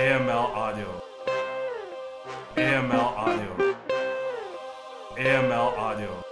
[0.00, 1.02] AML audio.
[2.56, 3.76] AML audio.
[5.18, 6.24] AML audio.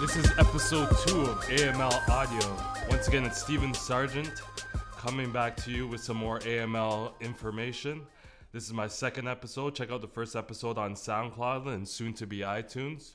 [0.00, 2.56] This is episode two of AML audio.
[2.88, 4.40] Once again, it's Stephen Sargeant
[4.96, 8.06] coming back to you with some more AML information.
[8.52, 9.74] This is my second episode.
[9.74, 13.14] Check out the first episode on SoundCloud and soon to be iTunes.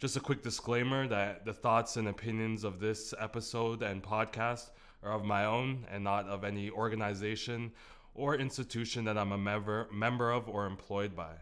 [0.00, 4.70] Just a quick disclaimer that the thoughts and opinions of this episode and podcast
[5.02, 7.72] are of my own and not of any organization
[8.14, 11.32] or institution that I'm a member member of or employed by.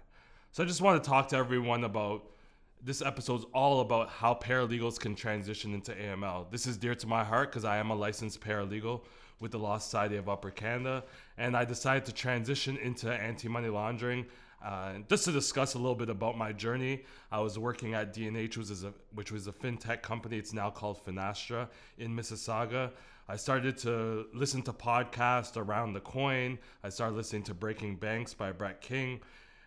[0.53, 2.31] So I just want to talk to everyone about
[2.83, 6.51] this episode's all about how paralegals can transition into AML.
[6.51, 9.03] This is dear to my heart because I am a licensed paralegal
[9.39, 11.05] with the Law Society of Upper Canada,
[11.37, 14.25] and I decided to transition into anti-money laundering
[14.65, 18.57] uh, just to discuss a little bit about my journey, I was working at D&H,
[18.57, 20.39] which, a, which was a fintech company.
[20.39, 22.91] It's now called Finastra in Mississauga.
[23.29, 26.59] I started to listen to podcasts around the coin.
[26.85, 29.21] I started listening to Breaking Banks by Brett King.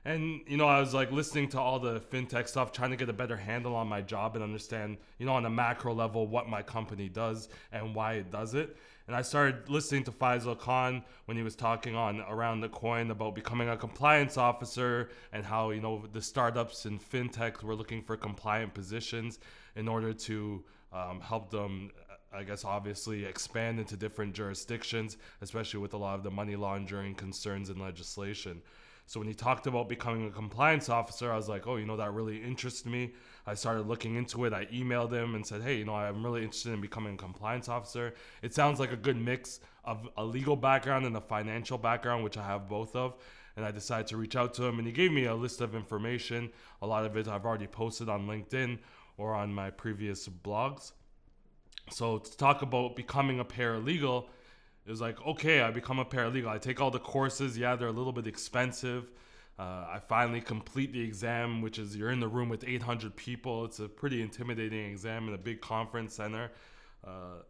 [0.06, 3.10] And, you know, I was like listening to all the fintech stuff, trying to get
[3.10, 6.48] a better handle on my job and understand, you know, on a macro level, what
[6.48, 8.78] my company does and why it does it.
[9.10, 13.10] And I started listening to Faisal Khan when he was talking on Around the Coin
[13.10, 18.04] about becoming a compliance officer and how, you know, the startups and fintech were looking
[18.04, 19.40] for compliant positions
[19.76, 21.90] in order to um, help them,
[22.32, 27.16] I guess, obviously expand into different jurisdictions, especially with a lot of the money laundering
[27.16, 28.62] concerns and legislation.
[29.08, 31.98] So when he talked about becoming a compliance officer, I was like, oh, you know,
[31.98, 33.14] that really interests me.
[33.46, 34.54] I started looking into it.
[34.54, 37.68] I emailed him and said, hey, you know, I'm really interested in becoming a compliance
[37.68, 38.14] officer.
[38.42, 42.38] It sounds like a good mix of a legal background and a financial background, which
[42.38, 43.16] I have both of.
[43.56, 45.76] And I decided to reach out to him, and he gave me a list of
[45.76, 46.52] information.
[46.82, 48.80] A lot of it I've already posted on LinkedIn
[49.18, 50.94] or on my previous blogs.
[51.92, 54.28] So to talk about becoming a paralegal,
[54.90, 56.48] was like, okay, I become a paralegal.
[56.48, 57.58] I take all the courses.
[57.58, 59.12] Yeah, they're a little bit expensive.
[59.60, 63.66] Uh, I finally complete the exam, which is you're in the room with 800 people.
[63.66, 66.50] It's a pretty intimidating exam in a big conference center.
[67.06, 67.44] Uh,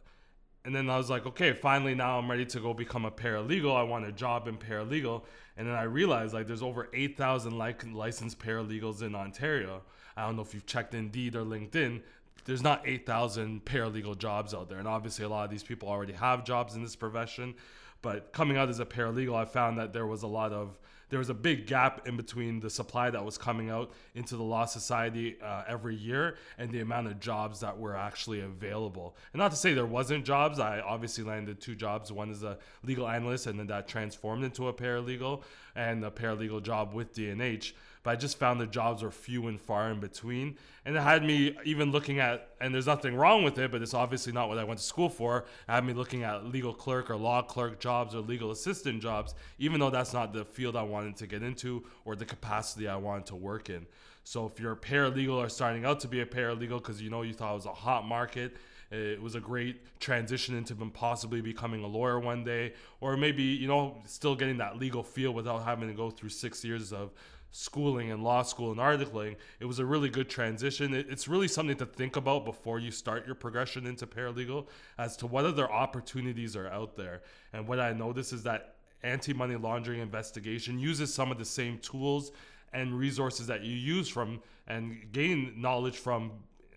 [0.64, 3.76] and then I was like, okay, finally now I'm ready to go become a paralegal.
[3.76, 5.22] I want a job in paralegal.
[5.56, 9.82] And then I realized like there's over 8,000 like licensed paralegals in Ontario.
[10.16, 12.02] I don't know if you've checked Indeed or LinkedIn
[12.44, 14.78] there's not 8,000 paralegal jobs out there.
[14.78, 17.54] And obviously, a lot of these people already have jobs in this profession.
[18.02, 20.78] But coming out as a paralegal, I found that there was a lot of
[21.10, 24.42] there was a big gap in between the supply that was coming out into the
[24.42, 29.16] law society uh, every year and the amount of jobs that were actually available.
[29.32, 30.58] And not to say there wasn't jobs.
[30.58, 32.10] I obviously landed two jobs.
[32.10, 35.42] One is a legal analyst, and then that transformed into a paralegal,
[35.74, 39.60] and a paralegal job with D&H but I just found the jobs were few and
[39.60, 40.56] far in between.
[40.84, 43.92] And it had me even looking at, and there's nothing wrong with it, but it's
[43.92, 45.38] obviously not what I went to school for.
[45.68, 49.34] It had me looking at legal clerk or law clerk jobs or legal assistant jobs,
[49.58, 52.96] even though that's not the field I wanted to get into or the capacity I
[52.96, 53.86] wanted to work in.
[54.24, 57.22] So if you're a paralegal or starting out to be a paralegal because you know
[57.22, 58.56] you thought it was a hot market,
[58.90, 63.68] it was a great transition into possibly becoming a lawyer one day, or maybe you
[63.68, 67.10] know still getting that legal feel without having to go through six years of
[67.52, 70.94] schooling and law school and articling, it was a really good transition.
[70.94, 74.66] It's really something to think about before you start your progression into paralegal
[74.98, 77.22] as to what other opportunities are out there.
[77.52, 81.78] And what I notice is that anti money laundering investigation uses some of the same
[81.78, 82.32] tools
[82.72, 86.32] and resources that you use from and gain knowledge from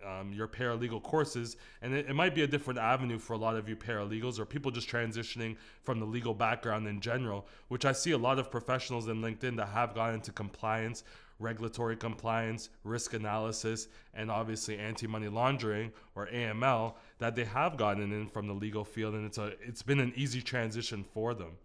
[0.06, 3.56] um, your paralegal courses, and it, it, might be a different avenue for a lot
[3.56, 7.92] of you paralegals or people just transitioning from the legal background in general, which I
[7.92, 11.04] see a lot of professionals in LinkedIn that have gone into compliance,
[11.40, 18.28] regulatory compliance, risk analysis, and obviously anti-money laundering or AML that they have gotten in
[18.28, 21.58] from the legal field, and it's a it's been an easy transition for them.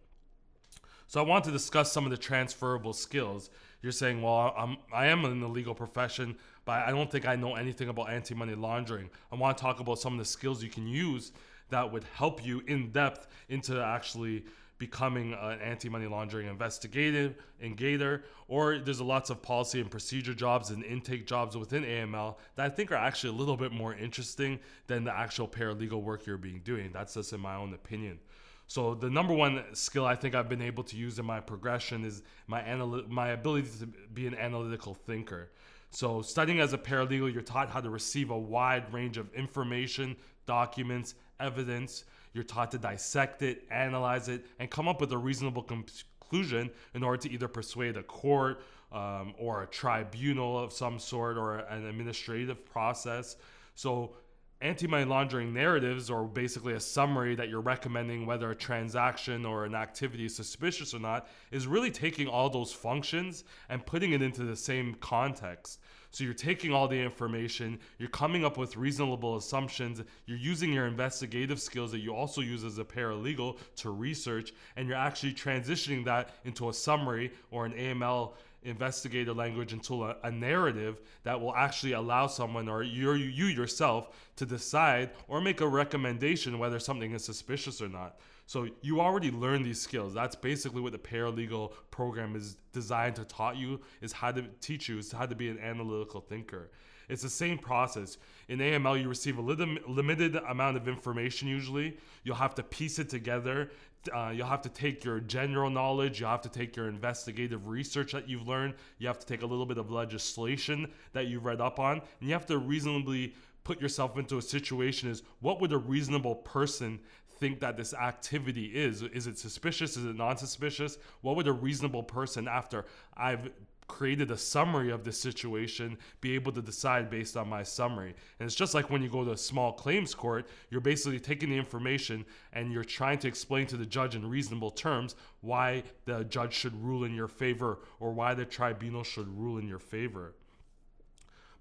[1.06, 3.48] So I want to discuss some of the transferable skills.
[3.82, 7.34] You're saying, well, I'm I am in the legal profession but I don't think I
[7.34, 9.08] know anything about anti money laundering.
[9.32, 11.32] I want to talk about some of the skills you can use
[11.70, 14.44] that would help you in depth into actually
[14.78, 20.84] becoming an anti-money laundering investigative engager or there's lots of policy and procedure jobs and
[20.84, 25.02] intake jobs within AML that I think are actually a little bit more interesting than
[25.02, 28.20] the actual paralegal work you're being doing that's just in my own opinion
[28.68, 32.04] so the number one skill I think I've been able to use in my progression
[32.04, 35.50] is my anal- my ability to be an analytical thinker
[35.90, 40.16] so, studying as a paralegal, you're taught how to receive a wide range of information,
[40.46, 42.04] documents, evidence.
[42.34, 47.02] You're taught to dissect it, analyze it, and come up with a reasonable conclusion in
[47.02, 48.62] order to either persuade a court
[48.92, 53.36] um, or a tribunal of some sort or an administrative process.
[53.74, 54.14] So,
[54.60, 59.74] anti-money laundering narratives or basically a summary that you're recommending whether a transaction or an
[59.74, 64.42] activity is suspicious or not is really taking all those functions and putting it into
[64.42, 65.78] the same context.
[66.10, 70.86] So you're taking all the information you're coming up with reasonable assumptions you're using your
[70.86, 76.04] investigative skills that you also use as a paralegal to research and you're actually transitioning
[76.06, 78.32] that into a summary or an aml
[78.62, 84.16] investigative language into a, a, narrative that will actually allow someone or you you yourself
[84.36, 88.18] to decide or make a recommendation whether something is suspicious or not.
[88.46, 90.14] So you already learned these skills.
[90.14, 94.88] That's basically what the paralegal program is designed to taught you is how to teach
[94.88, 96.70] you is how to be an analytical thinker.
[97.08, 98.18] It's the same process.
[98.48, 101.96] In AML, you receive a limited amount of information usually.
[102.22, 103.70] You'll have to piece it together
[104.14, 108.12] uh, you'll have to take your general knowledge, you'll have to take your investigative research
[108.12, 111.60] that you've learned, you have to take a little bit of legislation that you've read
[111.60, 113.34] up on, and you have to reasonably
[113.64, 116.98] put yourself into a situation is what would a reasonable person
[117.38, 119.02] think that this activity is?
[119.02, 119.96] Is it suspicious?
[119.96, 120.98] Is it non suspicious?
[121.20, 122.86] What would a reasonable person, after
[123.16, 123.50] I've
[123.88, 128.14] created a summary of the situation be able to decide based on my summary.
[128.38, 131.50] And it's just like when you go to a small claims court, you're basically taking
[131.50, 136.24] the information and you're trying to explain to the judge in reasonable terms why the
[136.24, 140.34] judge should rule in your favor or why the tribunal should rule in your favor.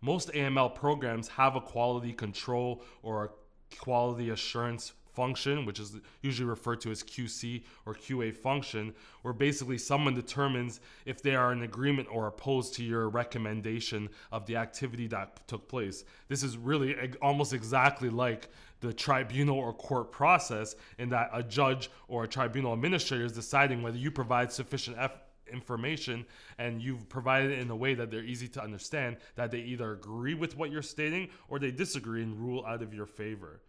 [0.01, 6.47] Most AML programs have a quality control or a quality assurance function, which is usually
[6.47, 8.93] referred to as QC or QA function,
[9.23, 14.45] where basically someone determines if they are in agreement or opposed to your recommendation of
[14.45, 16.05] the activity that took place.
[16.27, 18.49] This is really almost exactly like
[18.79, 23.81] the tribunal or court process in that a judge or a tribunal administrator is deciding
[23.81, 25.17] whether you provide sufficient F-
[25.51, 26.25] information
[26.59, 29.93] and you've provided it in a way that they're easy to understand that they either
[29.93, 33.61] agree with what you're stating or they disagree and rule out of your favor.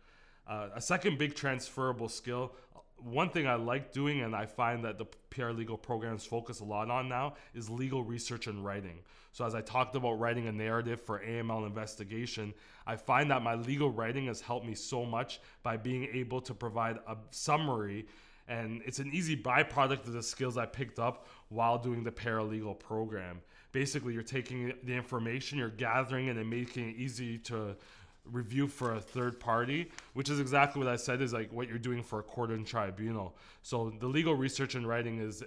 [0.49, 2.53] Uh, a second big transferable skill,
[2.97, 6.91] one thing I like doing and I find that the paralegal programs focus a lot
[6.91, 8.99] on now is legal research and writing.
[9.33, 12.55] So, as I talked about writing a narrative for AML investigation,
[12.87, 16.55] I find that my legal writing has helped me so much by being able to
[16.55, 18.06] provide a summary.
[18.49, 22.79] And it's an easy byproduct of the skills I picked up while doing the paralegal
[22.79, 23.43] program.
[23.73, 27.77] Basically, you're taking the information, you're gathering it, and making it easy to
[28.33, 31.79] review for a third party, which is exactly what I said is like what you're
[31.79, 33.37] doing for a court and tribunal.
[33.63, 35.43] So the legal research and writing is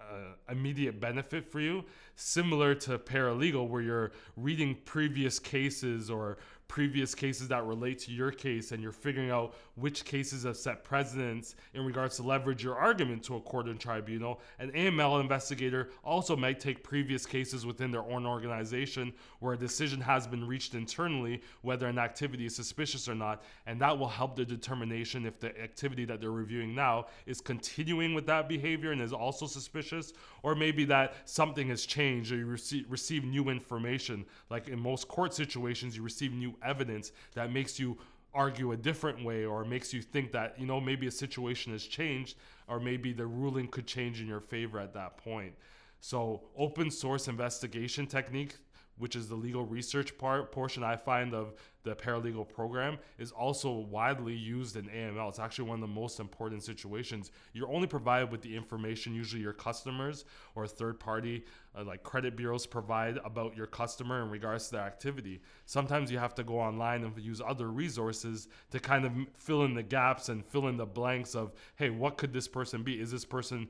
[0.00, 0.14] uh,
[0.50, 1.84] immediate benefit for you,
[2.14, 8.30] similar to paralegal, where you're reading previous cases or previous cases that relate to your
[8.30, 12.76] case and you're figuring out which cases have set precedents in regards to leverage your
[12.76, 14.40] argument to a court and tribunal.
[14.58, 20.00] An AML investigator also might take previous cases within their own organization where a decision
[20.00, 24.34] has been reached internally whether an activity is suspicious or not, and that will help
[24.36, 29.00] the determination if the activity that they're reviewing now is continuing with that behavior and
[29.00, 30.12] is also suspicious,
[30.42, 34.24] or maybe that something has changed or you receive, receive new information.
[34.50, 37.96] Like in most court situations, you receive new evidence that makes you
[38.34, 41.84] argue a different way or makes you think that you know maybe a situation has
[41.84, 42.36] changed
[42.68, 45.54] or maybe the ruling could change in your favor at that point.
[46.00, 48.56] So open source investigation technique
[48.98, 51.54] which is the legal research part portion I find of
[51.86, 55.28] the paralegal program, is also widely used in AML.
[55.28, 57.30] It's actually one of the most important situations.
[57.52, 60.24] You're only provided with the information usually your customers
[60.54, 61.44] or third party
[61.76, 65.40] uh, like credit bureaus provide about your customer in regards to their activity.
[65.66, 69.74] Sometimes you have to go online and use other resources to kind of fill in
[69.74, 73.00] the gaps and fill in the blanks of, hey, what could this person be?
[73.00, 73.68] Is this person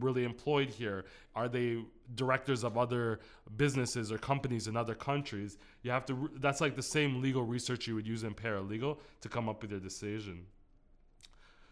[0.00, 1.06] really employed here?
[1.34, 1.82] Are they
[2.14, 3.20] directors of other
[3.56, 5.56] businesses or companies in other countries?
[5.82, 9.28] You have to, that's like the same legal research you would use in paralegal to
[9.28, 10.36] come up with your decision.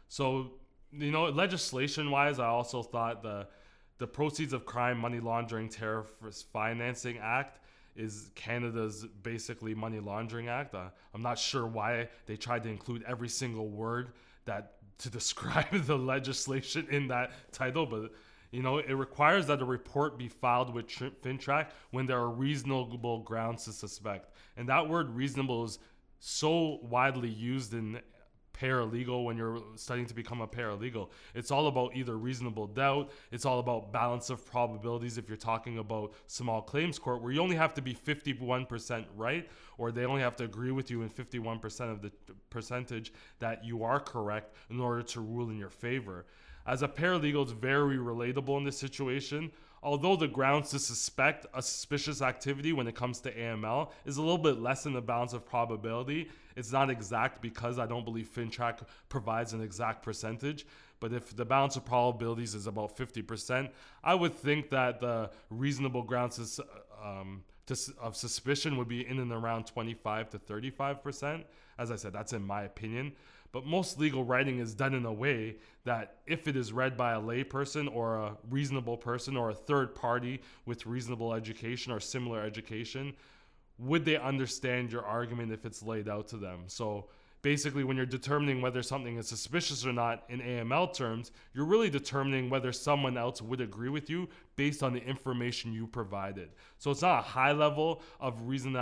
[0.09, 0.25] So,
[0.93, 3.47] you know, legislation wise, I also thought the
[3.99, 7.61] the Proceeds of Crime Money Laundering Terrorist Financing Act
[7.97, 10.75] is Canada's basically money laundering act.
[10.75, 14.11] Uh, I'm not sure why they tried to include every single word
[14.47, 18.13] that to describe the legislation in that title, but
[18.55, 23.19] you know, it requires that a report be filed with FINTRAC when there are reasonable
[23.21, 24.31] grounds to suspect.
[24.57, 25.81] And that word reasonable is
[26.21, 28.01] so widely used in
[28.57, 31.11] paralegal when you're studying to become a paralegal.
[31.35, 35.79] It's all about either reasonable doubt, it's all about balance of probabilities if you're talking
[35.79, 40.23] about small claims court where you only have to be 51% right or they only
[40.23, 42.13] have to agree with you in 51% of the
[42.51, 46.25] percentage that you are correct in order to rule in your favor.
[46.67, 49.53] As a paralegal, it's very relatable in this situation
[49.85, 54.23] although the grounds to suspect a suspicious activity when it comes to AML is a
[54.23, 58.29] little bit less in the balance of probability, It's not exact because I don't believe
[58.29, 60.67] FINTRAC provides an exact percentage.
[61.01, 63.71] But if the balance of probabilities is about 50%,
[64.03, 66.61] I would think that the reasonable grounds
[67.05, 71.45] um, to, of suspicion would be in and around 25 to 35%.
[71.77, 73.13] As I said, that's in my opinion.
[73.55, 77.13] But most legal writing is done in a way that if it is read by
[77.13, 82.43] a layperson or a reasonable person or a third party with reasonable education or similar
[82.43, 83.15] education,
[83.79, 86.65] would they understand your argument if it's laid out to them?
[86.67, 87.07] So
[87.43, 91.91] basically, when you're determining whether something is suspicious or not in AML terms, you're really
[91.91, 96.49] determining whether someone else would agree with you based on the information you provided.
[96.79, 98.73] So it's not a high level of reason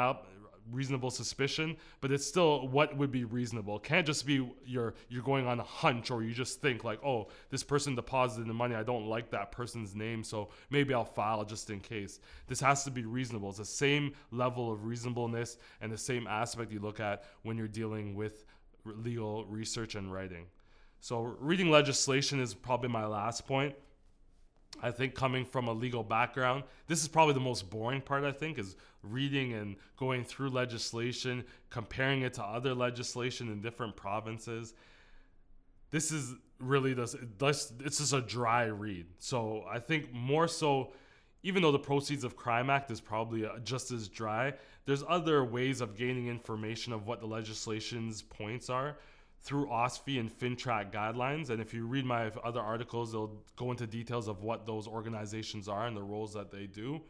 [0.72, 3.76] reasonable suspicion, but it's still what would be reasonable.
[3.76, 7.04] It can't just be you're you're going on a hunch or you just think like,
[7.04, 8.74] oh, this person deposited the money.
[8.74, 12.20] I don't like that person's name, so maybe I'll file just in case.
[12.46, 13.50] This has to be reasonable.
[13.50, 17.68] It's the same level of reasonableness and the same aspect you look at when you're
[17.68, 18.44] dealing with
[18.84, 20.46] legal research and writing.
[21.00, 23.74] So reading legislation is probably my last point.
[24.80, 28.32] I think coming from a legal background, this is probably the most boring part, I
[28.32, 34.74] think, is reading and going through legislation, comparing it to other legislation in different provinces.
[35.90, 37.14] This is really this,
[37.80, 39.06] it's just a dry read.
[39.18, 40.92] So I think more so,
[41.42, 44.54] even though the Proceeds of Crime Act is probably uh, just as dry,
[44.86, 48.96] there's other ways of gaining information of what the legislation's points are
[49.42, 51.50] through OSFI and FINTRAC guidelines.
[51.50, 55.68] And if you read my other articles, they'll go into details of what those organizations
[55.68, 57.00] are and the roles that they do.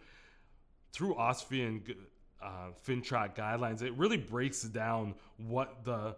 [0.92, 1.94] Through OSFI and
[2.42, 6.16] uh, FINTRAC guidelines, it really breaks down what the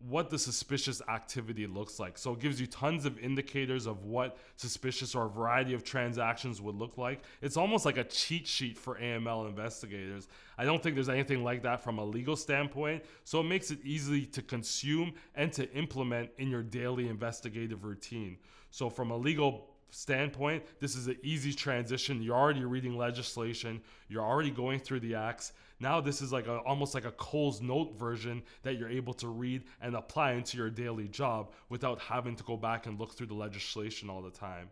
[0.00, 2.16] what the suspicious activity looks like.
[2.16, 6.62] So it gives you tons of indicators of what suspicious or a variety of transactions
[6.62, 7.22] would look like.
[7.42, 10.28] It's almost like a cheat sheet for AML investigators.
[10.56, 13.04] I don't think there's anything like that from a legal standpoint.
[13.24, 18.38] So it makes it easy to consume and to implement in your daily investigative routine.
[18.70, 22.22] So from a legal standpoint, this is an easy transition.
[22.22, 25.52] You're already reading legislation, you're already going through the acts.
[25.80, 29.28] Now this is like a, almost like a Coles Note version that you're able to
[29.28, 33.28] read and apply into your daily job without having to go back and look through
[33.28, 34.70] the legislation all the time.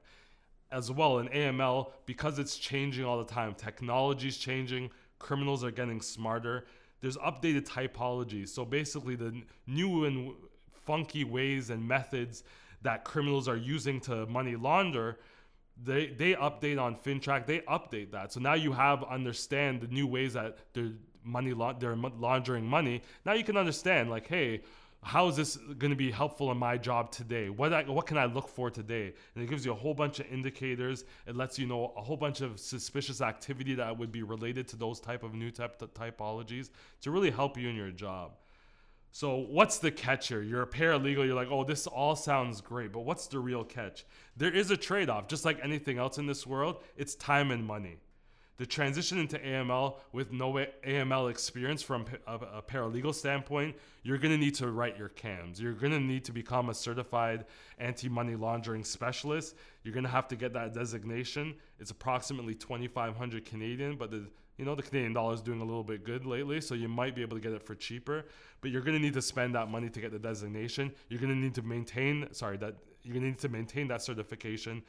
[0.73, 6.01] As well in AML, because it's changing all the time, technology's changing, criminals are getting
[6.01, 6.67] smarter.
[7.01, 8.49] There's updated typologies.
[8.49, 10.35] So basically, the new and
[10.85, 12.43] funky ways and methods
[12.83, 15.19] that criminals are using to money launder
[15.83, 18.33] they they update on FINTRAC, They update that.
[18.33, 20.93] So now you have understand the new ways that they're
[21.23, 23.03] money la- they're laundering money.
[23.25, 24.63] Now you can understand like, hey,
[25.03, 27.49] how is this going to be helpful in my job today?
[27.49, 29.13] What I, what can I look for today?
[29.35, 31.05] And it gives you a whole bunch of indicators.
[31.27, 34.77] It lets you know a whole bunch of suspicious activity that would be related to
[34.77, 36.71] those type of new type typologies
[37.03, 38.33] to really help you in your job.
[39.19, 40.43] So what's the catch here?
[40.43, 44.05] You're a paralegal, you're like, oh, this all sounds great, but what's the real catch?
[44.37, 47.97] There is a trade-off, just like anything else in this world, it's time and money.
[48.59, 50.53] The transition into AML with no
[50.87, 55.63] AML experience from a paralegal standpoint, you're gonna need to write your CAMS.
[55.63, 57.47] You're gonna need to become a certified
[57.79, 59.57] anti-money laundering specialist.
[59.83, 61.55] You're gonna have to get that designation.
[61.79, 65.85] It's approximately 2,500 Canadian, but the you know, the Canadian dollar is doing a little
[65.85, 68.25] bit good lately, so you might be able to get it for cheaper.
[68.61, 70.93] But you're going to need to spend that money to get the designation.
[71.09, 74.03] You're going to need to maintain, sorry, that you're going to need to maintain that
[74.03, 74.83] certification,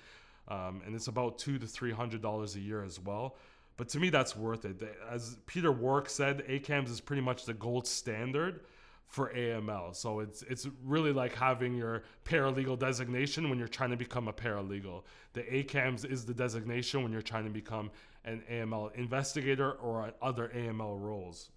[0.47, 3.35] um, and it's about two to three hundred dollars a year as well.
[3.75, 4.81] But to me, that's worth it.
[5.09, 8.61] As Peter Warrack said, ACAMS is pretty much the gold standard
[9.07, 9.95] for AML.
[9.95, 14.33] So it's it's really like having your paralegal designation when you're trying to become a
[14.33, 15.03] paralegal.
[15.33, 17.89] The ACAMS is the designation when you're trying to become
[18.27, 21.49] an AML investigator or other AML roles.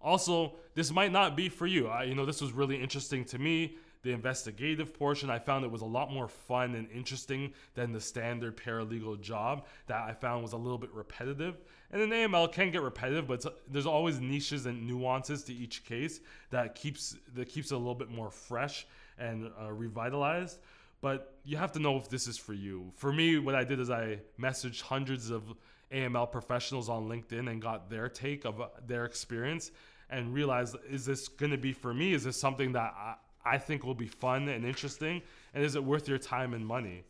[0.00, 1.88] Also, this might not be for you.
[1.88, 3.76] I, you know, this was really interesting to me.
[4.02, 8.00] The investigative portion, I found it was a lot more fun and interesting than the
[8.00, 11.60] standard paralegal job that I found was a little bit repetitive.
[11.90, 16.20] And an AML can get repetitive, but there's always niches and nuances to each case
[16.48, 18.86] that keeps that keeps it a little bit more fresh
[19.18, 20.60] and uh, revitalized
[21.00, 22.92] but you have to know if this is for you.
[22.96, 25.54] For me, what I did is I messaged hundreds of
[25.92, 29.70] AML professionals on LinkedIn and got their take of uh, their experience
[30.08, 32.12] and realized is this going to be for me?
[32.12, 33.14] Is this something that I,
[33.44, 35.22] I, think will be fun and interesting?
[35.54, 37.04] And is it worth your time and money?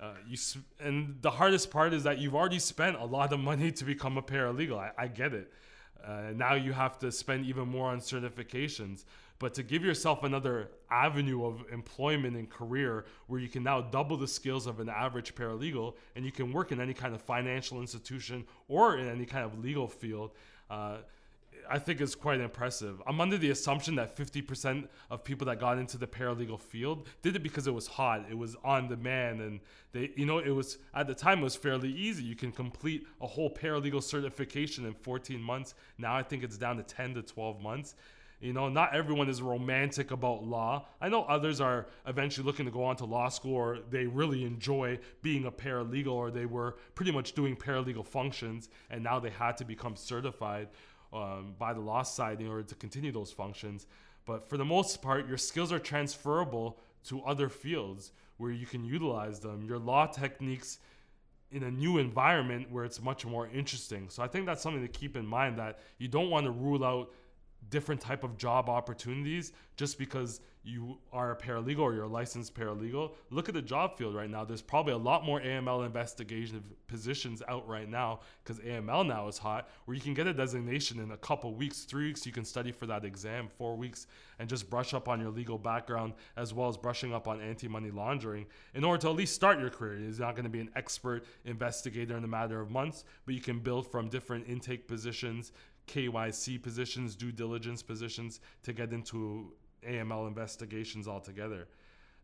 [0.00, 0.36] Uh, you
[0.78, 4.16] and the hardest part is that you've already spent a lot of money to become
[4.16, 4.78] a paralegal.
[4.78, 5.52] I, I get it.
[6.04, 9.04] Uh, now you have to spend even more on certifications.
[9.38, 14.16] But to give yourself another avenue of employment and career where you can now double
[14.16, 17.80] the skills of an average paralegal and you can work in any kind of financial
[17.80, 20.32] institution or in any kind of legal field,
[20.70, 20.96] uh,
[21.70, 23.00] I think is quite impressive.
[23.06, 27.36] I'm under the assumption that 50% of people that got into the paralegal field did
[27.36, 29.60] it because it was hot, it was on demand, and
[29.92, 32.24] they, you know, it was at the time it was fairly easy.
[32.24, 35.74] You can complete a whole paralegal certification in 14 months.
[35.98, 37.94] Now I think it's down to 10 to 12 months.
[38.40, 40.86] You know, not everyone is romantic about law.
[41.00, 44.44] I know others are eventually looking to go on to law school or they really
[44.44, 49.30] enjoy being a paralegal or they were pretty much doing paralegal functions and now they
[49.30, 50.68] had to become certified
[51.12, 53.86] um, by the law side in order to continue those functions.
[54.24, 58.84] But for the most part, your skills are transferable to other fields where you can
[58.84, 59.64] utilize them.
[59.64, 60.78] Your law techniques
[61.50, 64.08] in a new environment where it's much more interesting.
[64.10, 66.84] So I think that's something to keep in mind that you don't want to rule
[66.84, 67.10] out
[67.70, 72.54] different type of job opportunities just because you are a paralegal or you're a licensed
[72.54, 73.12] paralegal.
[73.30, 74.44] Look at the job field right now.
[74.44, 79.38] There's probably a lot more aml investigation positions out right now because aml now is
[79.38, 82.26] hot where you can get a designation in a couple weeks three weeks.
[82.26, 84.06] You can study for that exam four weeks
[84.38, 87.90] and just brush up on your legal background as well as brushing up on anti-money
[87.90, 89.98] laundering in order to at least start your career.
[89.98, 93.40] You're not going to be an expert investigator in a matter of months but you
[93.40, 95.52] can build from different intake positions
[95.88, 99.52] KYC positions, due diligence positions to get into
[99.86, 101.68] AML investigations altogether.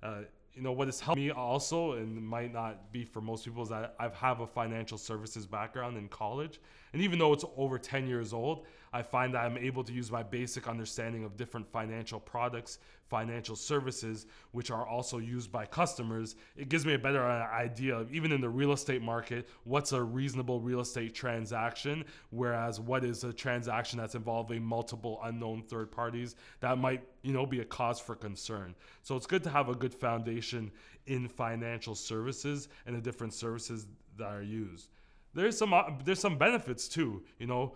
[0.03, 0.21] Uh,
[0.55, 3.69] you know what has helped me also and might not be for most people is
[3.69, 6.61] that i have a financial services background in college
[6.93, 8.65] and even though it's over 10 years old
[8.95, 13.55] i find that i'm able to use my basic understanding of different financial products financial
[13.55, 16.37] services which are also used by customers.
[16.57, 19.93] It gives me a better uh, idea of even in the real estate market what's
[19.93, 25.91] a reasonable real estate transaction whereas what is a transaction that's involving multiple unknown third
[25.91, 28.75] parties that might you know be a cause for concern.
[29.03, 30.71] So it's good to have a good foundation
[31.07, 33.87] in financial services and the different services
[34.17, 34.89] that are used.
[35.35, 37.75] There's some uh, there's some benefits too you know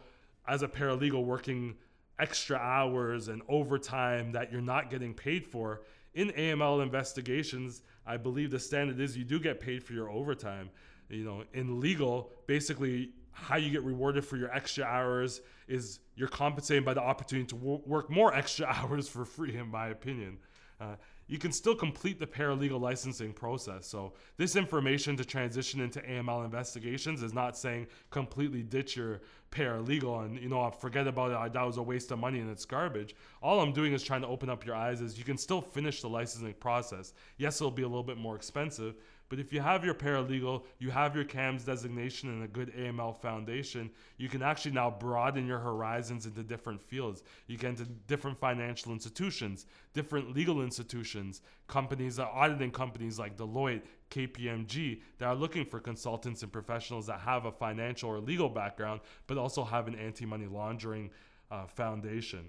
[0.48, 1.76] as a paralegal working
[2.18, 5.82] extra hours and overtime that you're not getting paid for.
[6.14, 10.70] In AML investigations, I believe the standard is you do get paid for your overtime.
[11.08, 16.28] You know, in legal, basically how you get rewarded for your extra hours is you're
[16.28, 20.38] compensated by the opportunity to work more extra hours for free, in my opinion.
[20.80, 20.96] Uh,
[21.28, 23.86] you can still complete the paralegal licensing process.
[23.86, 30.24] So, this information to transition into AML investigations is not saying completely ditch your paralegal
[30.24, 31.52] and, you know, forget about it.
[31.52, 33.14] That was a waste of money and it's garbage.
[33.42, 36.00] All I'm doing is trying to open up your eyes is you can still finish
[36.00, 37.12] the licensing process.
[37.36, 38.96] Yes, it'll be a little bit more expensive,
[39.28, 43.16] but if you have your paralegal, you have your CAMS designation and a good AML
[43.20, 47.22] foundation, you can actually now broaden your horizons into different fields.
[47.46, 53.82] You get into different financial institutions, different legal institutions, companies, uh, auditing companies like Deloitte,
[54.10, 59.02] KPMG that are looking for consultants and professionals that have a financial or legal background,
[59.26, 61.10] but also have an anti money laundering
[61.50, 62.46] uh, foundation.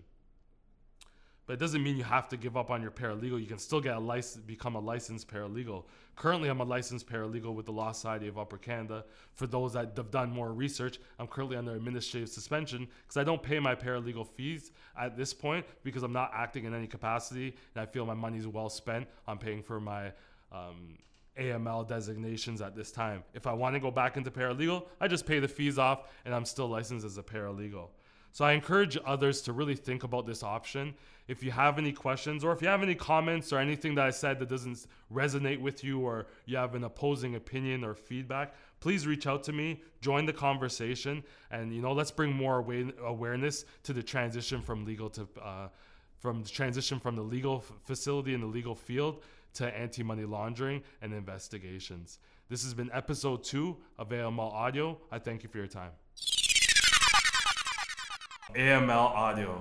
[1.50, 3.42] But it doesn't mean you have to give up on your paralegal.
[3.42, 5.86] You can still get a license, become a licensed paralegal.
[6.16, 9.04] Currently, I'm a licensed paralegal with the Law Society of Upper Canada.
[9.34, 13.42] For those that have done more research, I'm currently under administrative suspension because I don't
[13.42, 17.82] pay my paralegal fees at this point because I'm not acting in any capacity, and
[17.82, 20.12] I feel my money is well spent on paying for my
[20.52, 21.00] um,
[21.36, 23.24] AML designations at this time.
[23.34, 26.36] If I want to go back into paralegal, I just pay the fees off, and
[26.36, 27.88] I'm still licensed as a paralegal.
[28.32, 30.94] So I encourage others to really think about this option.
[31.28, 34.10] If you have any questions or if you have any comments or anything that I
[34.10, 39.06] said that doesn't resonate with you or you have an opposing opinion or feedback, please
[39.06, 42.66] reach out to me, join the conversation, and you know let's bring more
[43.04, 45.68] awareness to the transition from legal to uh,
[46.18, 51.14] from the transition from the legal facility in the legal field to anti-money laundering and
[51.14, 52.20] investigations.
[52.50, 54.98] This has been episode two of AML Audio.
[55.12, 55.92] I thank you for your time.
[58.56, 59.56] AML Audio.